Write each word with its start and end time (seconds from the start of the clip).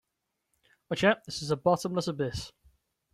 Watch 0.89 1.03
out, 1.03 1.25
this 1.25 1.43
is 1.43 1.51
a 1.51 1.55
bottomless 1.55 2.07
abyss! 2.07 2.51